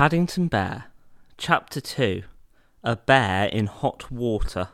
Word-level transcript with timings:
Paddington 0.00 0.48
Bear, 0.48 0.84
Chapter 1.36 1.78
2 1.78 2.22
A 2.84 2.96
Bear 2.96 3.48
in 3.48 3.66
Hot 3.66 4.10
Water. 4.10 4.70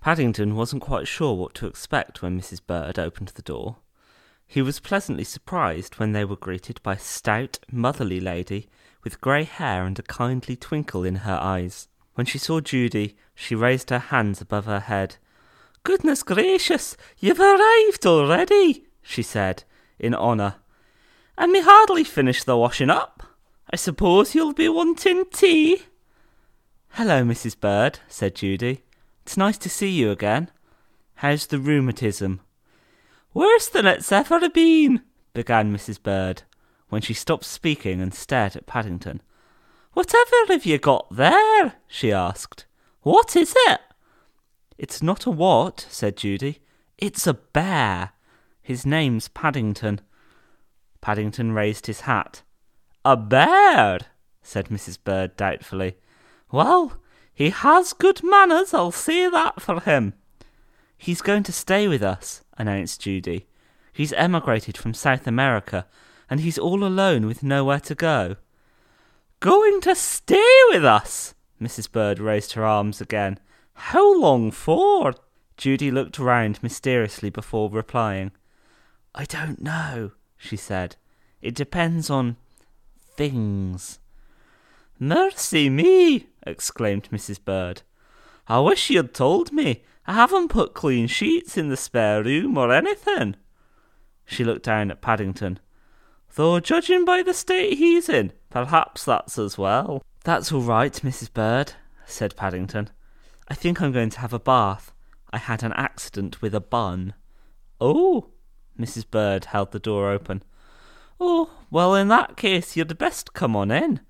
Paddington 0.00 0.56
wasn't 0.56 0.82
quite 0.82 1.06
sure 1.06 1.36
what 1.36 1.54
to 1.54 1.68
expect 1.68 2.22
when 2.22 2.40
Mrs. 2.40 2.60
Bird 2.66 2.98
opened 2.98 3.28
the 3.28 3.42
door. 3.42 3.76
He 4.48 4.60
was 4.60 4.80
pleasantly 4.80 5.22
surprised 5.22 6.00
when 6.00 6.10
they 6.10 6.24
were 6.24 6.34
greeted 6.34 6.82
by 6.82 6.94
a 6.94 6.98
stout, 6.98 7.60
motherly 7.70 8.18
lady 8.18 8.68
with 9.04 9.20
grey 9.20 9.44
hair 9.44 9.84
and 9.84 9.96
a 9.96 10.02
kindly 10.02 10.56
twinkle 10.56 11.04
in 11.04 11.18
her 11.18 11.38
eyes. 11.40 11.86
When 12.14 12.26
she 12.26 12.38
saw 12.38 12.58
Judy, 12.58 13.16
she 13.36 13.54
raised 13.54 13.90
her 13.90 14.00
hands 14.00 14.40
above 14.40 14.64
her 14.64 14.80
head. 14.80 15.18
Goodness 15.84 16.24
gracious, 16.24 16.96
you've 17.20 17.38
arrived 17.38 18.04
already, 18.04 18.86
she 19.02 19.22
said, 19.22 19.62
in 20.00 20.16
honour. 20.16 20.56
And 21.36 21.52
me 21.52 21.60
hardly 21.60 22.02
finished 22.02 22.44
the 22.44 22.56
washing 22.56 22.90
up. 22.90 23.17
I 23.70 23.76
suppose 23.76 24.34
you'll 24.34 24.54
be 24.54 24.68
wanting 24.68 25.26
tea? 25.30 25.82
Hello, 26.92 27.22
Mrs. 27.22 27.58
Bird, 27.58 28.00
said 28.08 28.34
Judy. 28.34 28.82
It's 29.24 29.36
nice 29.36 29.58
to 29.58 29.68
see 29.68 29.90
you 29.90 30.10
again. 30.10 30.50
How's 31.16 31.46
the 31.46 31.58
rheumatism? 31.58 32.40
Worse 33.34 33.68
than 33.68 33.86
it's 33.86 34.10
ever 34.10 34.48
been, 34.48 35.02
began 35.34 35.70
Mrs. 35.70 36.02
Bird, 36.02 36.44
when 36.88 37.02
she 37.02 37.12
stopped 37.12 37.44
speaking 37.44 38.00
and 38.00 38.14
stared 38.14 38.56
at 38.56 38.66
Paddington. 38.66 39.20
Whatever 39.92 40.36
have 40.48 40.64
you 40.64 40.78
got 40.78 41.14
there? 41.14 41.74
she 41.86 42.10
asked. 42.10 42.64
What 43.02 43.36
is 43.36 43.52
it? 43.54 43.80
It's 44.78 45.02
not 45.02 45.26
a 45.26 45.30
what, 45.30 45.86
said 45.90 46.16
Judy. 46.16 46.60
It's 46.96 47.26
a 47.26 47.34
bear. 47.34 48.12
His 48.62 48.86
name's 48.86 49.28
Paddington. 49.28 50.00
Paddington 51.02 51.52
raised 51.52 51.86
his 51.86 52.02
hat. 52.02 52.42
A 53.08 53.16
bear, 53.16 54.00
said 54.42 54.68
Mrs. 54.68 54.98
Bird 55.02 55.34
doubtfully. 55.34 55.96
Well, 56.52 57.00
he 57.32 57.48
has 57.48 57.94
good 57.94 58.22
manners, 58.22 58.74
I'll 58.74 58.90
say 58.92 59.30
that 59.30 59.62
for 59.62 59.80
him. 59.80 60.12
He's 60.98 61.22
going 61.22 61.42
to 61.44 61.50
stay 61.52 61.88
with 61.88 62.02
us, 62.02 62.42
announced 62.58 63.00
Judy. 63.00 63.46
He's 63.94 64.12
emigrated 64.12 64.76
from 64.76 64.92
South 64.92 65.26
America, 65.26 65.86
and 66.28 66.40
he's 66.40 66.58
all 66.58 66.84
alone 66.84 67.24
with 67.24 67.42
nowhere 67.42 67.80
to 67.80 67.94
go. 67.94 68.36
Going 69.40 69.80
to 69.80 69.94
stay 69.94 70.60
with 70.68 70.84
us? 70.84 71.34
Mrs. 71.58 71.90
Bird 71.90 72.18
raised 72.18 72.52
her 72.52 72.64
arms 72.66 73.00
again. 73.00 73.40
How 73.72 74.20
long 74.20 74.50
for? 74.50 75.14
Judy 75.56 75.90
looked 75.90 76.18
round 76.18 76.62
mysteriously 76.62 77.30
before 77.30 77.70
replying. 77.70 78.32
I 79.14 79.24
don't 79.24 79.62
know, 79.62 80.10
she 80.36 80.58
said. 80.58 80.96
It 81.40 81.54
depends 81.54 82.10
on 82.10 82.36
things. 83.18 83.98
Mercy 84.98 85.68
me! 85.68 86.28
exclaimed 86.46 87.08
Mrs. 87.10 87.44
Bird. 87.44 87.82
I 88.46 88.60
wish 88.60 88.90
you'd 88.90 89.12
told 89.12 89.52
me. 89.52 89.82
I 90.06 90.14
haven't 90.14 90.48
put 90.48 90.72
clean 90.72 91.08
sheets 91.08 91.58
in 91.58 91.68
the 91.68 91.76
spare 91.76 92.22
room 92.22 92.56
or 92.56 92.72
anything. 92.72 93.34
She 94.24 94.44
looked 94.44 94.64
down 94.64 94.90
at 94.90 95.02
Paddington. 95.02 95.58
Though, 96.36 96.60
judging 96.60 97.04
by 97.04 97.22
the 97.22 97.34
state 97.34 97.76
he's 97.76 98.08
in, 98.08 98.32
perhaps 98.50 99.04
that's 99.04 99.36
as 99.36 99.58
well. 99.58 100.02
That's 100.24 100.52
all 100.52 100.60
right, 100.60 100.92
Mrs. 100.92 101.32
Bird, 101.32 101.72
said 102.06 102.36
Paddington. 102.36 102.88
I 103.48 103.54
think 103.54 103.82
I'm 103.82 103.92
going 103.92 104.10
to 104.10 104.20
have 104.20 104.32
a 104.32 104.38
bath. 104.38 104.92
I 105.32 105.38
had 105.38 105.62
an 105.64 105.72
accident 105.72 106.40
with 106.40 106.54
a 106.54 106.60
bun. 106.60 107.14
Oh, 107.80 108.28
Mrs. 108.78 109.10
Bird 109.10 109.46
held 109.46 109.72
the 109.72 109.80
door 109.80 110.10
open. 110.10 110.42
Oh, 111.20 111.50
well, 111.70 111.94
in 111.94 112.08
that 112.08 112.36
case, 112.36 112.76
you'd 112.76 112.96
best 112.98 113.32
come 113.32 113.56
on 113.56 113.70
in. 113.70 114.00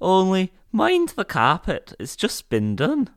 Only 0.00 0.52
mind 0.72 1.10
the 1.10 1.24
carpet, 1.24 1.94
it's 1.98 2.16
just 2.16 2.48
been 2.48 2.76
done. 2.76 3.10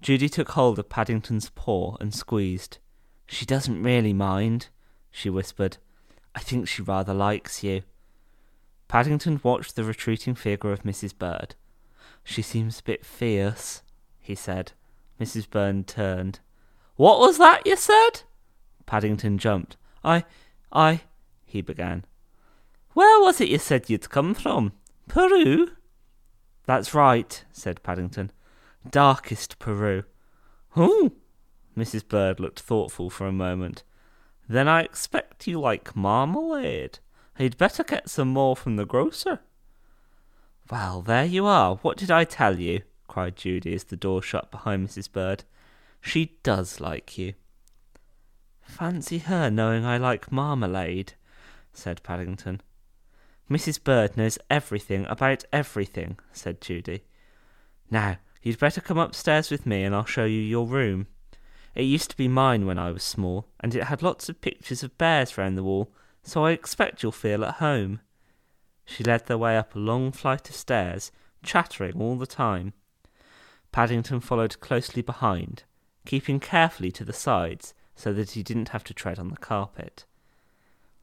Judy 0.00 0.28
took 0.28 0.50
hold 0.50 0.78
of 0.78 0.88
Paddington's 0.88 1.50
paw 1.50 1.96
and 2.00 2.14
squeezed. 2.14 2.78
She 3.26 3.46
doesn't 3.46 3.82
really 3.82 4.12
mind, 4.12 4.68
she 5.10 5.30
whispered. 5.30 5.78
I 6.34 6.40
think 6.40 6.68
she 6.68 6.82
rather 6.82 7.14
likes 7.14 7.62
you. 7.62 7.82
Paddington 8.88 9.40
watched 9.42 9.76
the 9.76 9.84
retreating 9.84 10.34
figure 10.34 10.72
of 10.72 10.82
Mrs. 10.82 11.16
Bird. 11.16 11.54
She 12.22 12.42
seems 12.42 12.80
a 12.80 12.84
bit 12.84 13.04
fierce, 13.04 13.82
he 14.20 14.34
said. 14.34 14.72
Mrs. 15.20 15.48
Bird 15.48 15.86
turned. 15.86 16.40
What 16.96 17.18
was 17.18 17.38
that 17.38 17.66
you 17.66 17.76
said? 17.76 18.22
Paddington 18.86 19.38
jumped. 19.38 19.76
I, 20.02 20.24
I, 20.72 21.02
he 21.44 21.62
began. 21.62 22.04
Where 22.94 23.20
was 23.20 23.40
it 23.40 23.48
you 23.48 23.58
said 23.58 23.90
you'd 23.90 24.08
come 24.08 24.34
from? 24.34 24.72
Peru? 25.08 25.72
That's 26.64 26.94
right, 26.94 27.44
said 27.52 27.82
Paddington. 27.82 28.30
Darkest 28.88 29.58
Peru. 29.58 30.04
Oh! 30.76 31.12
Mrs. 31.76 32.06
Bird 32.06 32.38
looked 32.38 32.60
thoughtful 32.60 33.10
for 33.10 33.26
a 33.26 33.32
moment. 33.32 33.82
Then 34.48 34.68
I 34.68 34.82
expect 34.82 35.46
you 35.46 35.60
like 35.60 35.96
marmalade. 35.96 37.00
You'd 37.38 37.58
better 37.58 37.82
get 37.82 38.08
some 38.08 38.28
more 38.28 38.54
from 38.54 38.76
the 38.76 38.86
grocer. 38.86 39.40
Well, 40.70 41.02
there 41.02 41.24
you 41.24 41.46
are. 41.46 41.76
What 41.76 41.96
did 41.96 42.10
I 42.10 42.24
tell 42.24 42.60
you? 42.60 42.82
cried 43.08 43.36
Judy 43.36 43.74
as 43.74 43.84
the 43.84 43.96
door 43.96 44.22
shut 44.22 44.50
behind 44.50 44.88
Mrs. 44.88 45.10
Bird. 45.10 45.44
She 46.00 46.36
does 46.42 46.80
like 46.80 47.18
you. 47.18 47.34
Fancy 48.62 49.18
her 49.18 49.50
knowing 49.50 49.84
I 49.84 49.98
like 49.98 50.30
marmalade, 50.30 51.14
said 51.72 52.02
Paddington. 52.02 52.60
Mrs. 53.50 53.82
Bird 53.82 54.16
knows 54.16 54.38
everything 54.50 55.06
about 55.08 55.44
everything, 55.52 56.18
said 56.32 56.60
Judy. 56.60 57.04
Now, 57.90 58.16
you'd 58.42 58.58
better 58.58 58.80
come 58.80 58.98
upstairs 58.98 59.50
with 59.50 59.66
me 59.66 59.84
and 59.84 59.94
I'll 59.94 60.04
show 60.04 60.24
you 60.24 60.40
your 60.40 60.66
room. 60.66 61.06
It 61.74 61.82
used 61.82 62.10
to 62.10 62.16
be 62.16 62.28
mine 62.28 62.66
when 62.66 62.78
I 62.78 62.92
was 62.92 63.02
small, 63.02 63.48
and 63.60 63.74
it 63.74 63.84
had 63.84 64.02
lots 64.02 64.28
of 64.28 64.40
pictures 64.40 64.82
of 64.82 64.96
bears 64.96 65.36
round 65.36 65.58
the 65.58 65.64
wall, 65.64 65.92
so 66.22 66.44
I 66.44 66.52
expect 66.52 67.02
you'll 67.02 67.12
feel 67.12 67.44
at 67.44 67.54
home. 67.54 68.00
She 68.84 69.02
led 69.02 69.26
the 69.26 69.38
way 69.38 69.56
up 69.56 69.74
a 69.74 69.80
long 69.80 70.12
flight 70.12 70.48
of 70.48 70.54
stairs, 70.54 71.10
chattering 71.42 72.00
all 72.00 72.16
the 72.16 72.26
time. 72.26 72.74
Paddington 73.72 74.20
followed 74.20 74.60
closely 74.60 75.02
behind, 75.02 75.64
keeping 76.06 76.38
carefully 76.38 76.92
to 76.92 77.04
the 77.04 77.12
sides 77.12 77.74
so 77.96 78.12
that 78.12 78.32
he 78.32 78.42
didn't 78.42 78.68
have 78.68 78.84
to 78.84 78.94
tread 78.94 79.18
on 79.18 79.30
the 79.30 79.36
carpet. 79.36 80.04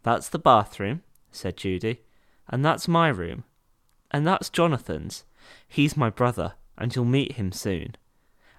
That's 0.04 0.30
the 0.30 0.40
bathroom, 0.40 1.04
said 1.32 1.58
Judy. 1.58 2.02
And 2.52 2.64
that's 2.64 2.88
my 2.88 3.08
room. 3.08 3.46
And 4.12 4.28
that's 4.28 4.50
Jonathan's. 4.50 5.24
He's 5.68 5.96
my 5.96 6.10
brother, 6.10 6.54
and 6.78 6.94
you'll 6.94 7.06
meet 7.06 7.34
him 7.34 7.52
soon. 7.52 7.96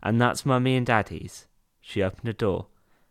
And 0.02 0.20
that's 0.20 0.46
Mummy 0.46 0.74
and 0.74 0.86
Daddy's. 0.86 1.46
She 1.80 2.02
opened 2.02 2.28
a 2.28 2.32
door. 2.32 2.66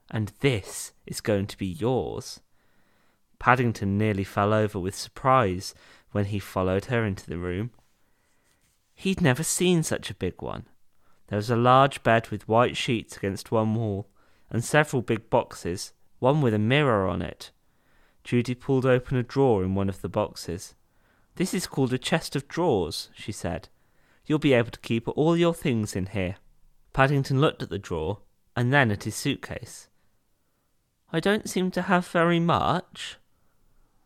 And 0.09 0.33
this 0.39 0.91
is 1.05 1.21
going 1.21 1.47
to 1.47 1.57
be 1.57 1.67
yours. 1.67 2.41
Paddington 3.39 3.97
nearly 3.97 4.23
fell 4.23 4.53
over 4.53 4.79
with 4.79 4.95
surprise 4.95 5.73
when 6.11 6.25
he 6.25 6.39
followed 6.39 6.85
her 6.85 7.05
into 7.05 7.29
the 7.29 7.37
room. 7.37 7.71
He'd 8.93 9.21
never 9.21 9.43
seen 9.43 9.83
such 9.83 10.09
a 10.09 10.15
big 10.15 10.41
one. 10.41 10.65
There 11.27 11.37
was 11.37 11.49
a 11.49 11.55
large 11.55 12.03
bed 12.03 12.29
with 12.29 12.47
white 12.47 12.75
sheets 12.75 13.15
against 13.15 13.51
one 13.51 13.73
wall, 13.73 14.09
and 14.49 14.63
several 14.63 15.01
big 15.01 15.29
boxes, 15.29 15.93
one 16.19 16.41
with 16.41 16.53
a 16.53 16.59
mirror 16.59 17.07
on 17.07 17.21
it. 17.21 17.51
Judy 18.23 18.55
pulled 18.55 18.85
open 18.85 19.17
a 19.17 19.23
drawer 19.23 19.63
in 19.63 19.75
one 19.75 19.89
of 19.89 20.01
the 20.01 20.09
boxes. 20.09 20.75
This 21.35 21.53
is 21.53 21.67
called 21.67 21.93
a 21.93 21.97
chest 21.97 22.35
of 22.35 22.47
drawers, 22.47 23.09
she 23.13 23.31
said. 23.31 23.69
You'll 24.25 24.39
be 24.39 24.53
able 24.53 24.71
to 24.71 24.79
keep 24.79 25.07
all 25.07 25.35
your 25.35 25.53
things 25.53 25.95
in 25.95 26.07
here. 26.07 26.35
Paddington 26.93 27.41
looked 27.41 27.63
at 27.63 27.69
the 27.69 27.79
drawer 27.79 28.19
and 28.55 28.73
then 28.73 28.91
at 28.91 29.05
his 29.05 29.15
suitcase. 29.15 29.87
I 31.11 31.19
don't 31.19 31.49
seem 31.49 31.71
to 31.71 31.83
have 31.83 32.07
very 32.07 32.39
much. 32.39 33.17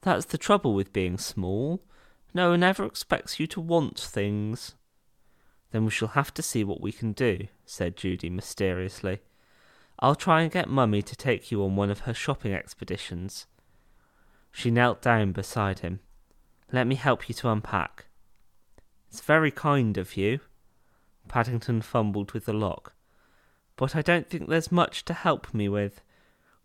That's 0.02 0.26
the 0.26 0.38
trouble 0.38 0.74
with 0.74 0.94
being 0.94 1.18
small. 1.18 1.82
No 2.34 2.52
one 2.52 2.64
ever 2.64 2.86
expects 2.86 3.40
you 3.40 3.48
to 3.48 3.62
want 3.62 4.00
things. 4.00 4.76
Then 5.72 5.86
we 5.86 5.92
shall 5.92 6.10
have 6.10 6.34
to 6.36 6.42
see 6.42 6.64
what 6.64 6.82
we 6.82 6.92
can 6.92 7.12
do, 7.12 7.48
said 7.66 7.98
Judy 7.98 8.30
mysteriously. 8.30 9.20
I'll 10.00 10.16
try 10.16 10.42
and 10.42 10.52
get 10.52 10.70
Mummy 10.70 11.02
to 11.02 11.16
take 11.16 11.52
you 11.52 11.64
on 11.64 11.76
one 11.76 11.90
of 11.90 12.02
her 12.02 12.14
shopping 12.14 12.54
expeditions. 12.54 13.48
She 14.58 14.72
knelt 14.72 15.02
down 15.02 15.34
beside 15.34 15.80
him. 15.80 16.00
Let 16.72 16.88
me 16.88 16.96
help 16.96 17.28
you 17.28 17.36
to 17.36 17.50
unpack. 17.50 18.06
It's 19.10 19.20
very 19.20 19.52
kind 19.52 19.98
of 19.98 20.16
you. 20.16 20.40
Paddington 21.28 21.82
fumbled 21.82 22.32
with 22.32 22.46
the 22.46 22.54
lock. 22.54 22.94
But 23.76 23.98
I 23.98 24.02
don't 24.02 24.30
think 24.30 24.48
there's 24.48 24.72
much 24.72 25.04
to 25.06 25.14
help 25.14 25.54
me 25.54 25.68
with. 25.68 26.02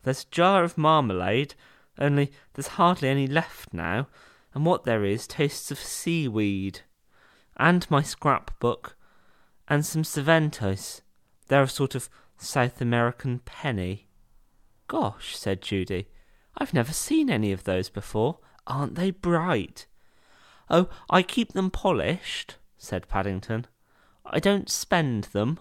There's 0.05 0.23
a 0.23 0.31
jar 0.31 0.63
of 0.63 0.79
marmalade, 0.79 1.57
only 1.99 2.31
there's 2.55 2.79
hardly 2.79 3.09
any 3.09 3.27
left 3.27 3.75
now, 3.75 4.07
and 4.55 4.65
what 4.65 4.85
there 4.85 5.05
is 5.05 5.27
tastes 5.27 5.73
of 5.73 5.81
seaweed. 5.81 6.83
And 7.57 7.91
my 7.91 8.03
scrapbook, 8.03 8.97
and 9.67 9.85
some 9.85 10.05
centavos. 10.05 11.01
They're 11.49 11.65
a 11.65 11.69
sort 11.69 11.97
of 11.97 12.09
South 12.39 12.81
American 12.81 13.41
penny. 13.41 14.07
Gosh, 14.87 15.37
said 15.37 15.61
Judy, 15.61 16.07
I've 16.57 16.75
never 16.75 16.93
seen 16.93 17.31
any 17.31 17.53
of 17.53 17.65
those 17.65 17.89
before. 17.89 18.39
Aren't 18.67 18.95
they 18.95 19.11
bright? 19.11 19.87
Oh, 20.69 20.89
I 21.09 21.23
keep 21.23 21.53
them 21.53 21.71
polished, 21.71 22.57
said 22.79 23.09
Paddington. 23.09 23.67
I 24.25 24.39
don't 24.39 24.71
spend 24.71 25.25
them. 25.25 25.59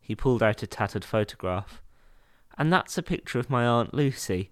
He 0.00 0.14
pulled 0.14 0.42
out 0.42 0.62
a 0.62 0.66
tattered 0.66 1.04
photograph. 1.04 1.82
And 2.58 2.72
that's 2.72 2.98
a 2.98 3.02
picture 3.02 3.38
of 3.38 3.50
my 3.50 3.64
Aunt 3.64 3.94
Lucy. 3.94 4.50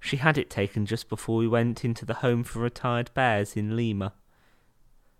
She 0.00 0.16
had 0.16 0.38
it 0.38 0.50
taken 0.50 0.86
just 0.86 1.08
before 1.08 1.36
we 1.36 1.46
went 1.46 1.84
into 1.84 2.04
the 2.04 2.14
Home 2.14 2.42
for 2.42 2.58
Retired 2.58 3.10
Bears 3.14 3.56
in 3.56 3.76
Lima. 3.76 4.14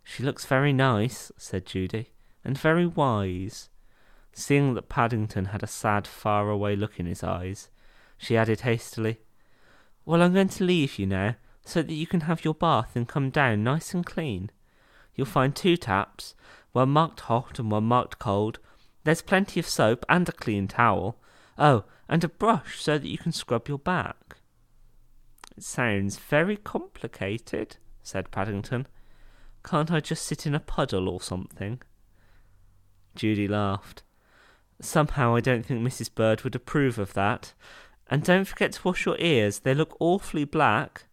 She 0.02 0.22
looks 0.22 0.44
very 0.44 0.72
nice, 0.72 1.30
said 1.36 1.66
Judy, 1.66 2.10
and 2.44 2.58
very 2.58 2.86
wise. 2.86 3.68
Seeing 4.32 4.74
that 4.74 4.88
Paddington 4.88 5.46
had 5.46 5.62
a 5.62 5.68
sad, 5.68 6.06
far-away 6.06 6.74
look 6.74 6.98
in 6.98 7.06
his 7.06 7.22
eyes, 7.22 7.68
she 8.16 8.36
added 8.36 8.62
hastily, 8.62 9.20
Well, 10.04 10.22
I'm 10.22 10.34
going 10.34 10.48
to 10.48 10.64
leave 10.64 10.98
you 10.98 11.06
now, 11.06 11.36
so 11.64 11.82
that 11.82 11.94
you 11.94 12.06
can 12.06 12.22
have 12.22 12.44
your 12.44 12.54
bath 12.54 12.96
and 12.96 13.06
come 13.06 13.30
down 13.30 13.62
nice 13.62 13.94
and 13.94 14.04
clean. 14.04 14.50
You'll 15.14 15.26
find 15.26 15.54
two 15.54 15.76
taps, 15.76 16.34
one 16.72 16.90
marked 16.90 17.20
hot 17.20 17.58
and 17.58 17.70
one 17.70 17.84
marked 17.84 18.18
cold. 18.18 18.58
There's 19.04 19.22
plenty 19.22 19.60
of 19.60 19.68
soap 19.68 20.04
and 20.08 20.28
a 20.28 20.32
clean 20.32 20.68
towel. 20.68 21.18
Oh, 21.58 21.84
and 22.08 22.24
a 22.24 22.28
brush 22.28 22.82
so 22.82 22.98
that 22.98 23.08
you 23.08 23.18
can 23.18 23.32
scrub 23.32 23.68
your 23.68 23.78
back. 23.78 24.36
It 25.56 25.62
sounds 25.62 26.16
very 26.16 26.56
complicated, 26.56 27.76
said 28.02 28.30
Paddington. 28.30 28.86
Can't 29.64 29.92
I 29.92 30.00
just 30.00 30.26
sit 30.26 30.46
in 30.46 30.54
a 30.54 30.60
puddle 30.60 31.08
or 31.08 31.20
something? 31.20 31.80
Judy 33.14 33.46
laughed. 33.46 34.02
Somehow 34.80 35.36
I 35.36 35.40
don't 35.40 35.64
think 35.64 35.80
Mrs. 35.80 36.12
Bird 36.12 36.42
would 36.42 36.56
approve 36.56 36.98
of 36.98 37.12
that. 37.14 37.52
And 38.12 38.22
don't 38.22 38.44
forget 38.44 38.72
to 38.72 38.80
wash 38.84 39.06
your 39.06 39.16
ears, 39.18 39.60
they 39.60 39.72
look 39.72 39.96
awfully 39.98 40.44
black. 40.44 41.04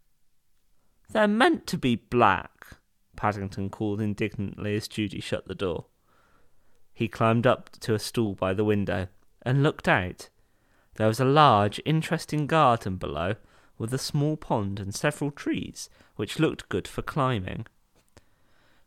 They're 1.10 1.30
meant 1.30 1.66
to 1.68 1.78
be 1.78 1.96
black, 1.96 2.76
Paddington 3.16 3.70
called 3.70 4.02
indignantly 4.02 4.76
as 4.76 4.90
Judy 4.90 5.22
shut 5.22 5.48
the 5.48 5.56
door. 5.56 5.86
He 6.94 7.08
climbed 7.08 7.48
up 7.48 7.70
to 7.80 7.94
a 7.94 8.00
stool 8.00 8.36
by 8.36 8.54
the 8.54 8.66
window 8.66 9.08
and 9.44 9.64
looked 9.64 9.88
out. 9.88 10.28
There 10.96 11.08
was 11.08 11.22
a 11.22 11.26
large, 11.26 11.80
interesting 11.86 12.48
garden 12.48 12.98
below, 12.98 13.36
with 13.78 13.94
a 13.94 13.98
small 13.98 14.36
pond 14.36 14.78
and 14.78 14.94
several 14.94 15.32
trees, 15.32 15.90
which 16.18 16.38
looked 16.38 16.68
good 16.68 16.86
for 16.86 17.02
climbing. 17.02 17.66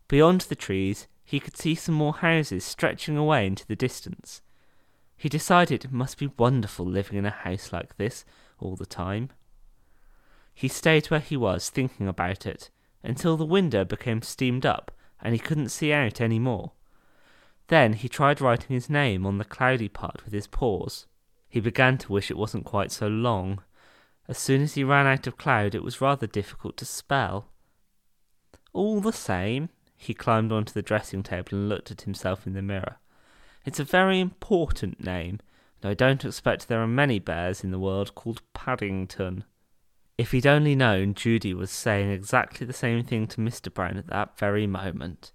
Beyond 0.09 0.43
the 0.43 0.55
trees, 0.55 1.07
he 1.25 1.41
could 1.41 1.57
see 1.57 1.75
some 1.75 1.95
more 1.95 2.13
houses 2.13 2.63
stretching 2.63 3.17
away 3.17 3.47
into 3.47 3.67
the 3.67 3.75
distance. 3.75 4.43
He 5.23 5.29
decided 5.29 5.85
it 5.85 5.93
must 5.93 6.19
be 6.19 6.33
wonderful 6.37 6.85
living 6.85 7.17
in 7.17 7.25
a 7.25 7.31
house 7.31 7.73
like 7.73 7.97
this 7.97 8.25
all 8.59 8.75
the 8.75 8.85
time. 8.85 9.31
He 10.53 10.67
stayed 10.67 11.07
where 11.07 11.21
he 11.21 11.37
was, 11.37 11.71
thinking 11.71 12.09
about 12.09 12.45
it, 12.45 12.71
until 13.05 13.37
the 13.37 13.45
window 13.45 13.85
became 13.85 14.23
steamed 14.23 14.67
up 14.67 14.91
and 15.21 15.33
he 15.33 15.39
couldn't 15.39 15.69
see 15.69 15.93
out 15.93 16.21
any 16.21 16.41
more. 16.41 16.73
Then 17.69 17.93
he 17.93 18.09
tried 18.09 18.41
writing 18.41 18.75
his 18.75 18.91
name 18.91 19.25
on 19.25 19.39
the 19.39 19.45
cloudy 19.45 19.89
part 19.89 20.25
with 20.25 20.35
his 20.35 20.49
paws. 20.49 21.07
He 21.49 21.61
began 21.61 21.99
to 21.99 22.11
wish 22.11 22.29
it 22.29 22.37
wasn't 22.37 22.65
quite 22.65 22.91
so 22.91 23.07
long. 23.07 23.63
As 24.27 24.39
soon 24.39 24.61
as 24.61 24.75
he 24.75 24.83
ran 24.83 25.07
out 25.07 25.29
of 25.29 25.39
cloud, 25.39 25.77
it 25.77 25.85
was 25.85 26.01
rather 26.01 26.27
difficult 26.27 26.77
to 26.79 26.85
spell. 26.85 27.47
All 28.73 29.01
the 29.01 29.13
same, 29.13 29.69
he 29.97 30.15
climbed 30.15 30.51
onto 30.51 30.73
the 30.73 30.83
dressing 30.83 31.23
table 31.23 31.51
and 31.53 31.69
looked 31.69 31.93
at 31.93 32.01
himself 32.01 32.45
in 32.45 32.55
the 32.55 32.61
mirror. 32.63 32.97
It's 33.65 33.81
a 33.81 33.85
very 33.85 34.19
important 34.19 35.05
name, 35.05 35.41
and 35.81 35.91
I 35.91 35.95
don't 35.95 36.25
expect 36.25 36.67
there 36.69 36.83
are 36.83 36.89
many 36.89 37.19
bears 37.19 37.63
in 37.63 37.71
the 37.71 37.79
world 37.79 38.15
called 38.15 38.43
Paddington. 38.55 39.45
If 40.19 40.33
he'd 40.33 40.47
only 40.47 40.75
known 40.75 41.15
Judy 41.15 41.55
was 41.55 41.71
saying 41.71 42.11
exactly 42.11 42.67
the 42.67 42.73
same 42.73 43.05
thing 43.05 43.27
to 43.29 43.41
Mr. 43.41 43.73
Brown 43.73 43.97
at 43.97 44.09
that 44.09 44.39
very 44.39 44.67
moment. 44.67 45.33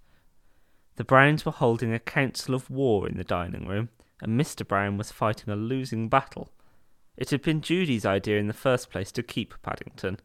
The 0.96 1.04
Browns 1.04 1.46
were 1.46 1.52
holding 1.52 1.92
a 1.92 1.98
council 1.98 2.54
of 2.54 2.70
war 2.70 3.08
in 3.08 3.16
the 3.16 3.24
dining 3.24 3.66
room, 3.66 3.88
and 4.20 4.38
Mr. 4.38 4.66
Brown 4.66 4.96
was 4.96 5.12
fighting 5.12 5.52
a 5.52 5.56
losing 5.56 6.08
battle. 6.08 6.50
It 7.16 7.30
had 7.30 7.42
been 7.42 7.60
Judy's 7.60 8.06
idea 8.06 8.38
in 8.38 8.46
the 8.46 8.52
first 8.52 8.90
place 8.90 9.10
to 9.12 9.22
keep 9.22 9.60
Paddington. 9.62 10.18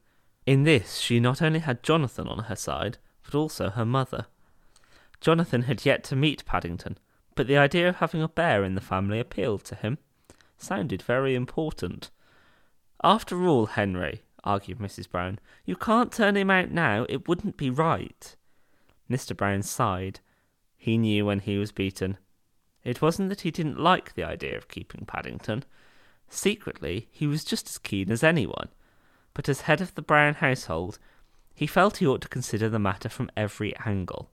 In 0.45 0.63
this, 0.63 0.97
she 0.97 1.19
not 1.19 1.41
only 1.41 1.59
had 1.59 1.83
Jonathan 1.83 2.27
on 2.27 2.45
her 2.45 2.55
side, 2.55 2.97
but 3.23 3.35
also 3.35 3.69
her 3.69 3.85
mother. 3.85 4.25
Jonathan 5.21 5.63
had 5.63 5.85
yet 5.85 6.03
to 6.05 6.15
meet 6.15 6.45
Paddington, 6.45 6.97
but 7.35 7.47
the 7.47 7.57
idea 7.57 7.89
of 7.89 7.97
having 7.97 8.21
a 8.21 8.27
bear 8.27 8.63
in 8.63 8.75
the 8.75 8.81
family 8.81 9.19
appealed 9.19 9.63
to 9.65 9.75
him. 9.75 9.97
Sounded 10.57 11.01
very 11.01 11.35
important. 11.35 12.09
After 13.03 13.45
all, 13.45 13.65
Henry, 13.65 14.21
argued 14.43 14.79
Mrs. 14.79 15.09
Brown, 15.09 15.39
you 15.65 15.75
can't 15.75 16.11
turn 16.11 16.37
him 16.37 16.49
out 16.49 16.71
now. 16.71 17.05
It 17.09 17.27
wouldn't 17.27 17.57
be 17.57 17.69
right. 17.69 18.35
Mr. 19.09 19.35
Brown 19.35 19.63
sighed. 19.63 20.19
He 20.77 20.97
knew 20.97 21.25
when 21.25 21.39
he 21.39 21.57
was 21.57 21.71
beaten. 21.71 22.17
It 22.83 23.01
wasn't 23.01 23.29
that 23.29 23.41
he 23.41 23.51
didn't 23.51 23.79
like 23.79 24.13
the 24.13 24.23
idea 24.23 24.57
of 24.57 24.67
keeping 24.67 25.05
Paddington. 25.05 25.63
Secretly, 26.29 27.07
he 27.11 27.27
was 27.27 27.43
just 27.43 27.69
as 27.69 27.77
keen 27.77 28.11
as 28.11 28.23
anyone. 28.23 28.69
But 29.33 29.47
as 29.47 29.61
head 29.61 29.81
of 29.81 29.95
the 29.95 30.01
Brown 30.01 30.35
household, 30.35 30.99
he 31.55 31.67
felt 31.67 31.97
he 31.97 32.07
ought 32.07 32.21
to 32.21 32.27
consider 32.27 32.69
the 32.69 32.79
matter 32.79 33.09
from 33.09 33.29
every 33.37 33.75
angle. 33.85 34.29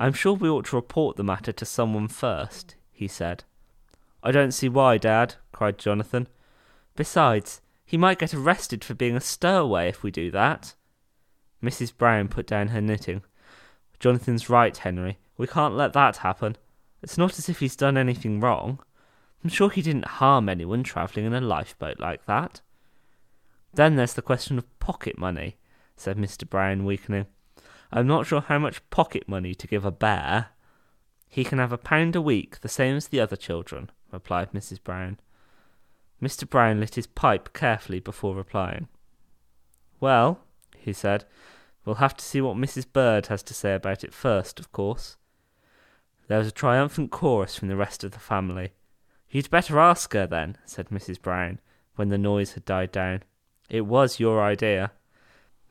I'm 0.00 0.14
sure 0.14 0.32
we 0.32 0.48
ought 0.48 0.64
to 0.66 0.76
report 0.76 1.18
the 1.18 1.22
matter 1.22 1.52
to 1.52 1.66
someone 1.66 2.08
first, 2.08 2.74
he 2.90 3.06
said. 3.06 3.44
I 4.22 4.32
don't 4.32 4.52
see 4.52 4.66
why, 4.66 4.96
Dad, 4.96 5.34
cried 5.52 5.76
Jonathan. 5.76 6.26
Besides, 6.96 7.60
he 7.84 7.98
might 7.98 8.18
get 8.18 8.32
arrested 8.32 8.82
for 8.82 8.94
being 8.94 9.14
a 9.14 9.20
stowaway 9.20 9.90
if 9.90 10.02
we 10.02 10.10
do 10.10 10.30
that. 10.30 10.74
Mrs. 11.62 11.94
Brown 11.94 12.28
put 12.28 12.46
down 12.46 12.68
her 12.68 12.80
knitting. 12.80 13.22
Jonathan's 13.98 14.48
right, 14.48 14.74
Henry. 14.74 15.18
We 15.36 15.46
can't 15.46 15.76
let 15.76 15.92
that 15.92 16.18
happen. 16.18 16.56
It's 17.02 17.18
not 17.18 17.38
as 17.38 17.50
if 17.50 17.60
he's 17.60 17.76
done 17.76 17.98
anything 17.98 18.40
wrong. 18.40 18.80
I'm 19.44 19.50
sure 19.50 19.68
he 19.68 19.82
didn't 19.82 20.06
harm 20.06 20.48
anyone 20.48 20.82
travelling 20.82 21.26
in 21.26 21.34
a 21.34 21.42
lifeboat 21.42 22.00
like 22.00 22.24
that. 22.24 22.62
Then 23.74 23.96
there's 23.96 24.14
the 24.14 24.22
question 24.22 24.56
of 24.56 24.78
pocket 24.78 25.18
money, 25.18 25.58
said 25.94 26.16
Mr. 26.16 26.48
Brown, 26.48 26.86
weakening. 26.86 27.26
I'm 27.92 28.06
not 28.06 28.26
sure 28.26 28.40
how 28.40 28.58
much 28.58 28.88
pocket 28.90 29.28
money 29.28 29.54
to 29.54 29.66
give 29.66 29.84
a 29.84 29.90
bear. 29.90 30.48
He 31.28 31.44
can 31.44 31.58
have 31.58 31.72
a 31.72 31.78
pound 31.78 32.16
a 32.16 32.22
week, 32.22 32.60
the 32.60 32.68
same 32.68 32.96
as 32.96 33.08
the 33.08 33.20
other 33.20 33.36
children, 33.36 33.90
replied 34.12 34.52
Mrs. 34.52 34.82
Brown. 34.82 35.18
Mr. 36.22 36.48
Brown 36.48 36.80
lit 36.80 36.96
his 36.96 37.06
pipe 37.06 37.52
carefully 37.52 38.00
before 38.00 38.34
replying. 38.34 38.88
Well, 39.98 40.40
he 40.76 40.92
said, 40.92 41.24
we'll 41.84 41.96
have 41.96 42.16
to 42.16 42.24
see 42.24 42.40
what 42.40 42.56
Mrs. 42.56 42.86
Bird 42.90 43.26
has 43.26 43.42
to 43.44 43.54
say 43.54 43.74
about 43.74 44.04
it 44.04 44.14
first, 44.14 44.60
of 44.60 44.72
course. 44.72 45.16
There 46.28 46.38
was 46.38 46.48
a 46.48 46.52
triumphant 46.52 47.10
chorus 47.10 47.56
from 47.56 47.68
the 47.68 47.76
rest 47.76 48.04
of 48.04 48.12
the 48.12 48.18
family. 48.18 48.72
You'd 49.30 49.50
better 49.50 49.78
ask 49.78 50.12
her, 50.12 50.26
then, 50.26 50.58
said 50.64 50.88
Mrs. 50.90 51.20
Brown, 51.20 51.60
when 51.96 52.08
the 52.08 52.18
noise 52.18 52.52
had 52.52 52.64
died 52.64 52.92
down. 52.92 53.22
It 53.68 53.82
was 53.82 54.20
your 54.20 54.42
idea. 54.42 54.92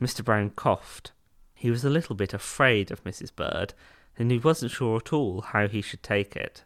Mr. 0.01 0.23
Brown 0.23 0.51
coughed. 0.51 1.11
He 1.59 1.69
was 1.69 1.83
a 1.83 1.89
little 1.89 2.15
bit 2.15 2.33
afraid 2.33 2.89
of 2.89 3.03
Mrs. 3.03 3.35
Bird, 3.35 3.73
and 4.17 4.31
he 4.31 4.37
wasn't 4.37 4.71
sure 4.71 4.95
at 4.95 5.11
all 5.11 5.41
how 5.41 5.67
he 5.67 5.81
should 5.81 6.01
take 6.01 6.33
it. 6.37 6.63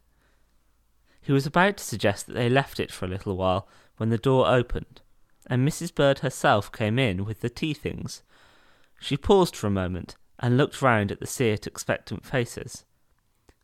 He 1.19 1.31
was 1.31 1.47
about 1.47 1.77
to 1.77 1.83
suggest 1.83 2.27
that 2.27 2.33
they 2.33 2.47
left 2.47 2.79
it 2.79 2.91
for 2.91 3.05
a 3.05 3.07
little 3.07 3.35
while 3.35 3.67
when 3.97 4.09
the 4.09 4.19
door 4.19 4.47
opened, 4.47 5.01
and 5.47 5.67
Mrs. 5.67 5.95
Bird 5.95 6.19
herself 6.19 6.71
came 6.71 6.99
in 6.99 7.25
with 7.25 7.41
the 7.41 7.49
tea 7.49 7.73
things. 7.73 8.21
She 8.99 9.17
paused 9.17 9.55
for 9.55 9.65
a 9.65 9.71
moment 9.71 10.15
and 10.37 10.57
looked 10.57 10.79
round 10.79 11.11
at 11.11 11.19
the 11.19 11.25
seat 11.25 11.65
expectant 11.65 12.23
faces. 12.23 12.85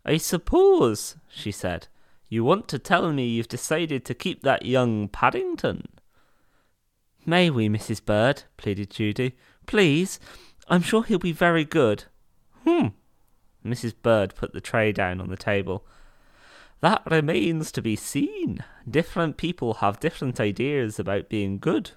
I 0.03 0.17
suppose, 0.17 1.15
she 1.29 1.51
said, 1.51 1.89
you 2.27 2.43
want 2.43 2.67
to 2.69 2.79
tell 2.79 3.13
me 3.13 3.27
you've 3.27 3.47
decided 3.47 4.03
to 4.05 4.15
keep 4.15 4.41
that 4.41 4.65
young 4.65 5.07
Paddington? 5.09 5.89
May 7.23 7.51
we, 7.51 7.69
Mrs. 7.69 8.03
Bird? 8.03 8.45
pleaded 8.57 8.89
Judy. 8.89 9.35
Please, 9.67 10.19
I'm 10.69 10.83
sure 10.83 11.03
he'll 11.03 11.17
be 11.17 11.31
very 11.31 11.65
good. 11.65 12.05
Hmm. 12.63 12.89
Mrs. 13.65 13.93
Bird 14.01 14.35
put 14.35 14.53
the 14.53 14.61
tray 14.61 14.91
down 14.91 15.19
on 15.19 15.29
the 15.29 15.35
table. 15.35 15.85
That 16.81 17.01
remains 17.09 17.71
to 17.73 17.81
be 17.81 17.95
seen. 17.95 18.63
Different 18.89 19.35
people 19.35 19.75
have 19.75 19.99
different 19.99 20.39
ideas 20.39 20.99
about 20.99 21.27
being 21.27 21.57
good. 21.57 21.91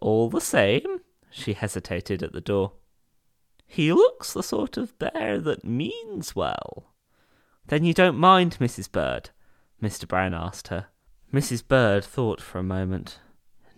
All 0.00 0.28
the 0.28 0.40
same, 0.40 1.00
she 1.30 1.54
hesitated 1.54 2.22
at 2.22 2.32
the 2.32 2.40
door. 2.40 2.72
He 3.66 3.92
looks 3.92 4.32
the 4.32 4.42
sort 4.42 4.76
of 4.76 4.98
bear 4.98 5.40
that 5.40 5.64
means 5.64 6.36
well. 6.36 6.92
Then 7.66 7.84
you 7.84 7.94
don't 7.94 8.18
mind, 8.18 8.58
Mrs. 8.60 8.90
Bird? 8.90 9.30
Mr. 9.82 10.06
Brown 10.06 10.34
asked 10.34 10.68
her. 10.68 10.88
Mrs. 11.32 11.66
Bird 11.66 12.04
thought 12.04 12.40
for 12.40 12.58
a 12.58 12.62
moment. 12.62 13.18